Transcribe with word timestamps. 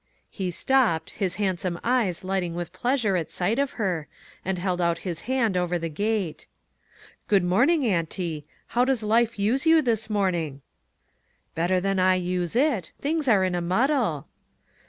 He 0.31 0.49
stopped, 0.49 1.11
his 1.11 1.35
handsome 1.35 1.79
eyes 1.83 2.23
lighting 2.23 2.55
with 2.55 2.73
pleasure 2.73 3.15
at 3.15 3.31
sight 3.31 3.59
of 3.59 3.73
her, 3.73 4.07
arid 4.43 4.57
held 4.57 4.81
out 4.81 4.97
his 5.05 5.21
hand 5.29 5.55
over 5.55 5.77
the 5.77 5.89
gate." 5.89 6.47
Good 7.27 7.43
morning, 7.43 7.85
auntie; 7.85 8.47
how 8.69 8.83
does 8.83 9.03
life 9.03 9.37
use 9.37 9.67
you 9.67 9.79
this 9.83 10.09
morning?" 10.09 10.53
3O 10.53 10.53
ONE 10.53 10.53
COMMONPLACE 10.53 11.53
DAY." 11.53 11.53
Better 11.61 11.79
than 11.79 11.99
I 11.99 12.15
use 12.15 12.55
it; 12.55 12.91
things 12.99 13.27
are 13.27 13.43
in 13.43 13.53
a 13.53 13.61
muddle." 13.61 14.25